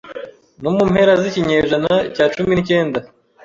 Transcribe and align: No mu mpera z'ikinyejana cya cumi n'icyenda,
No 0.61 0.69
mu 0.75 0.83
mpera 0.91 1.13
z'ikinyejana 1.21 1.93
cya 2.15 2.25
cumi 2.33 2.51
n'icyenda, 2.53 2.99